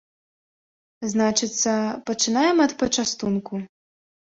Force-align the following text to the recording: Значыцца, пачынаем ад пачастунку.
Значыцца, 1.11 1.73
пачынаем 2.09 2.57
ад 2.69 2.77
пачастунку. 2.83 3.65